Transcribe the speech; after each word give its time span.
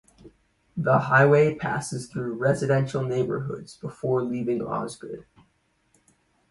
The 0.75 0.97
highway 0.97 1.53
passes 1.53 2.07
through 2.07 2.33
residential 2.33 3.03
neighborhoods, 3.03 3.77
before 3.77 4.23
leaving 4.23 4.59
Osgood. 4.63 5.27